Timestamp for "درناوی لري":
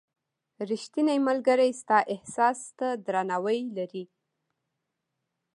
3.05-4.03